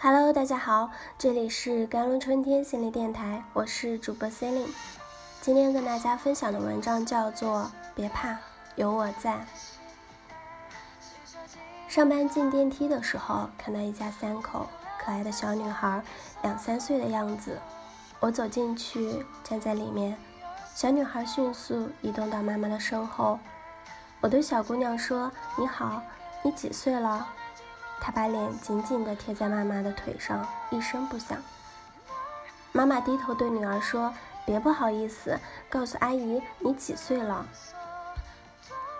[0.00, 4.72] Hello，大家好，这里是甘露春天心理电台，我是主播 Celine。
[5.40, 7.62] 今天跟大家分享的文章叫做
[7.96, 8.36] 《别怕，
[8.76, 9.32] 有我在》。
[11.88, 14.68] 上班进电梯的时候，看到一家三口，
[15.00, 16.00] 可爱的小女孩，
[16.42, 17.58] 两三岁的样子。
[18.20, 20.16] 我走进去，站在里面，
[20.76, 23.36] 小女孩迅速移动到妈妈的身后。
[24.20, 26.00] 我对小姑娘说：“你好，
[26.44, 27.26] 你几岁了？”
[28.00, 31.38] 她把脸紧紧地贴在妈妈的腿上，一声不响。
[32.72, 34.12] 妈妈低头对女儿说
[34.46, 37.46] ：“别不好意思，告诉阿姨你几岁了。”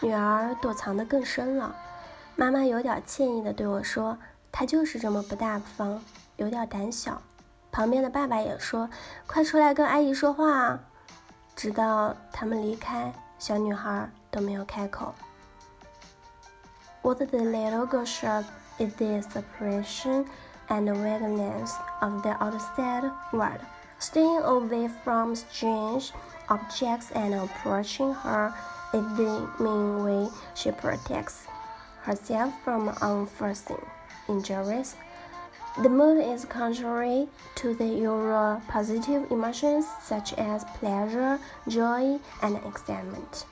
[0.00, 1.76] 女儿躲藏得更深了。
[2.34, 4.18] 妈妈有点歉意地对我说
[4.50, 6.02] ：“她就是这么不大方，
[6.36, 7.20] 有点胆小。”
[7.70, 8.88] 旁边的爸爸也说
[9.28, 10.80] ：“快出来跟阿姨说话啊！”
[11.54, 15.14] 直到他们离开，小女孩都没有开口。
[17.02, 18.44] What the little girl said.
[18.78, 20.26] is the suppression
[20.68, 23.60] and vagueness of the outside world,
[23.98, 26.12] staying away from strange
[26.50, 28.52] objects and approaching her
[28.92, 31.46] is the main way she protects
[32.02, 33.80] herself from unforeseen
[34.28, 34.94] injuries.
[35.82, 43.46] The mood is contrary to the usual positive emotions such as pleasure, joy, and excitement.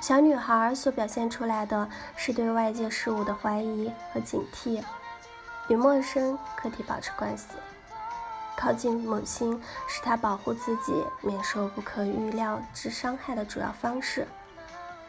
[0.00, 4.82] 小女孩所表现出来的是对外界事物的怀疑和警惕，
[5.68, 7.46] 与陌生个体保持关系。
[8.56, 14.26] 靠近母亲是她保护自己免受不可预料之伤害的主要方式。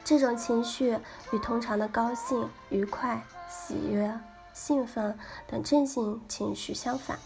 [0.03, 0.97] 这种情绪
[1.31, 4.11] 与通常的高兴、愉快、喜悦、
[4.53, 5.17] 兴奋
[5.47, 7.17] 等正性情绪相反。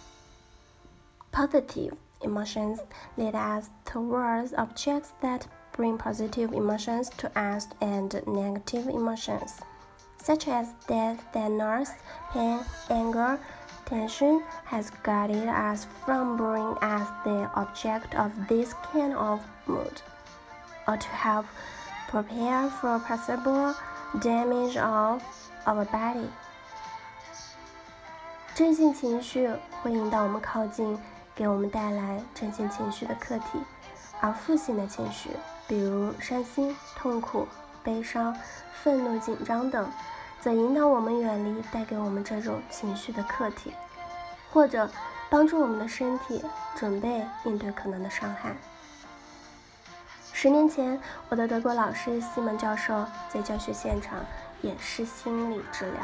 [1.31, 2.79] Positive emotions
[3.17, 5.41] lead us towards objects that
[5.72, 9.60] bring positive emotions to us and negative emotions,
[10.20, 11.90] such as death, sadness,
[12.32, 13.38] pain, anger,
[13.86, 20.02] tension, has guided us from being as the object of this kind of mood,
[20.86, 21.46] or to help
[22.08, 23.74] prepare for possible
[24.20, 25.22] damage of
[25.66, 26.28] our body.
[28.54, 29.48] 正性情绪
[29.80, 30.98] 会引导我们靠近
[31.36, 33.62] 给我们带来正性情绪的客体，
[34.20, 35.30] 而负性的情绪
[35.67, 37.47] 比如伤心、痛苦、
[37.83, 38.35] 悲伤、
[38.83, 39.89] 愤怒、紧张等，
[40.39, 43.73] 则引导我们远离带给我们这种情绪的客体，
[44.51, 44.89] 或者
[45.29, 46.43] 帮助我们的身体
[46.75, 48.55] 准备应对可能的伤害。
[50.31, 54.19] 十年前，我的德国老师西蒙教授在教学现场
[54.61, 56.01] 演示心理治疗，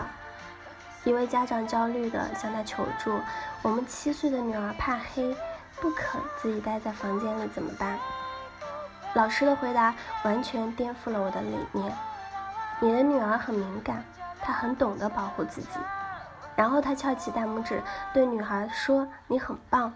[1.03, 3.19] 一位家长焦虑地向他求助
[3.61, 5.35] ：“我们七岁的女儿怕黑，
[5.81, 7.99] 不肯自己待在房间里，怎么办？”
[9.13, 9.93] 老师的回答
[10.23, 11.91] 完全颠覆了我的理念。
[12.79, 14.03] 你的女儿很敏感，
[14.39, 15.79] 她很懂得保护自己。
[16.55, 17.81] 然后他翘起大拇指
[18.13, 19.93] 对女孩说：“你很棒。”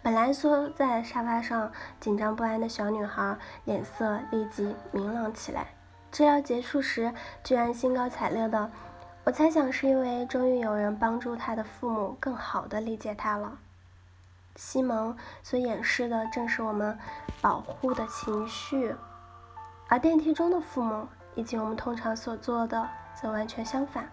[0.00, 5.66] 本来缩在沙发上紧张不安的小女孩脸色立即明朗起来。
[6.12, 7.12] 治疗结束时，
[7.42, 8.70] 居然兴高采烈的。
[9.24, 13.58] 我猜想是因为终于有人帮助她的父母更好的理解她了。
[14.56, 16.96] 西蒙所演示的正是我们
[17.40, 18.94] 保护的情绪，
[19.88, 22.88] 而电梯中的父母以及我们通常所做的
[23.20, 24.08] 则完全相反。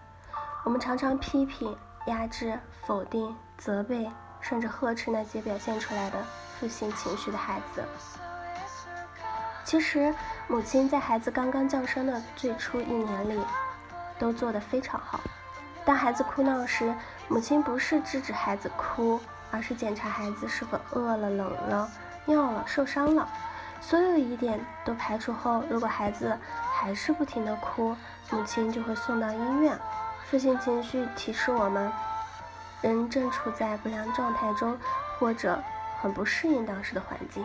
[0.64, 1.76] 我们常常批评、
[2.06, 4.10] 压制、否定、责备，
[4.40, 6.22] 甚至呵斥那些表现出来的
[6.58, 7.84] 负性情绪的孩子。
[9.64, 10.12] 其实，
[10.48, 13.40] 母亲在孩子刚刚降生的最初一年里，
[14.18, 15.20] 都做得非常好。
[15.84, 16.92] 当孩子哭闹时，
[17.28, 19.20] 母亲不是制止孩子哭。
[19.52, 21.88] 而是检查孩子是否饿了、冷了、
[22.24, 23.28] 尿了、受伤了，
[23.80, 26.36] 所有疑点都排除后，如果孩子
[26.72, 27.94] 还是不停的哭，
[28.30, 29.78] 母亲就会送到医院。
[30.24, 31.92] 负性情绪提示我们，
[32.80, 34.78] 人正处在不良状态中，
[35.18, 35.62] 或者
[36.00, 37.44] 很不适应当时的环境。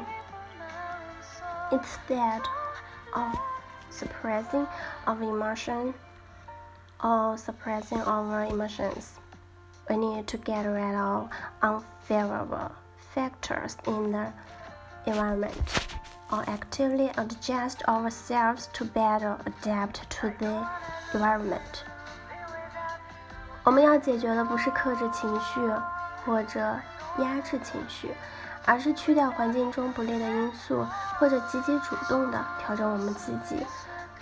[1.70, 2.42] Instead
[3.12, 3.36] of
[3.92, 4.66] suppressing
[5.06, 5.94] our emotion
[7.02, 9.18] or suppressing our emotions.
[9.89, 11.29] we need to get rid of
[11.61, 12.71] unfavorable
[13.15, 14.33] factors in the
[15.07, 15.53] environment
[16.31, 20.65] or actively adjust ourselves to better adapt to the
[21.13, 21.85] environment.
[23.65, 25.61] 我们要解决的不是克制情绪
[26.25, 26.61] 或者
[27.19, 28.13] 压制情绪，
[28.65, 30.87] 而是去掉环境中不利的因素，
[31.19, 33.67] 或者积极主动的调整我们自己，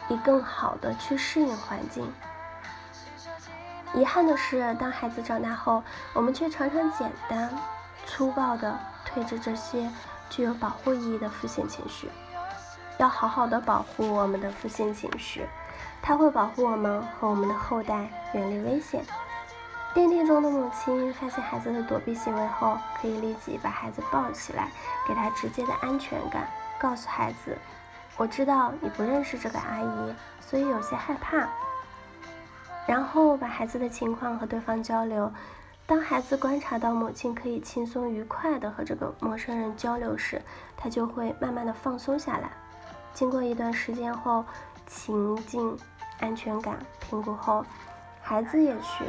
[0.08, 2.12] 以更好的去适应环境。
[3.95, 5.81] 遗憾的是，当孩子长大后，
[6.13, 7.49] 我们却常常简单、
[8.05, 9.89] 粗暴地推着这些
[10.29, 12.09] 具有保护意义的负性情绪。
[12.97, 15.47] 要好好的保护我们的负性情绪，
[16.01, 19.01] 它会保护我们和我们的后代远离危险。
[19.93, 24.69] 电梯中的母亲发现孩子的躲避行为后，可以立即把孩子抱起来，
[25.07, 26.45] 给他直接的安全感，
[26.77, 27.57] 告诉孩子
[28.17, 31.47] ：“我知道你不认识这个阿姨，所以有些害怕。”
[32.85, 35.31] 然后把孩子的情况和对方交流。
[35.87, 40.41] 当孩子观察到母亲可以轻松愉快地和这个陌生人交流时，
[40.75, 42.49] 他就会慢慢的放松下来。
[43.13, 44.43] 经过一段时间后，
[44.87, 45.77] 情境
[46.19, 47.65] 安全感评估后，
[48.21, 49.05] 孩子也许。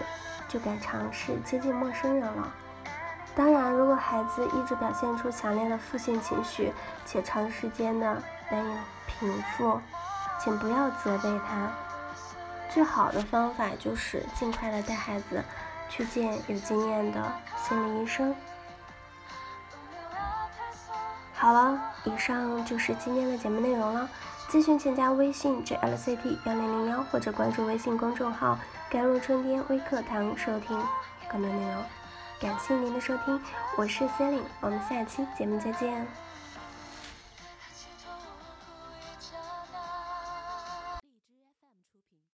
[0.48, 2.48] 就敢尝试接近陌生人了。
[3.34, 6.72] 当然，如果孩子一直表现出强烈的负性情绪，
[7.04, 8.76] 且长时间的难以
[9.08, 9.80] 平复，
[10.38, 11.68] 请不要责备他。
[12.76, 15.42] 最好的方法就是尽快的带孩子
[15.88, 17.32] 去见有经验的
[17.66, 18.34] 心理医生。
[21.32, 24.06] 好了，以上就是今天的节目内容了。
[24.50, 28.58] 咨询请加微信 jlct 幺零零幺或者关注微信公众号。
[28.90, 30.78] 甘露春天微课堂，收听
[31.30, 31.82] 更多内容。
[32.38, 33.40] 感谢您的收听，
[33.78, 36.06] 我是 Celine，我们下期节目再见。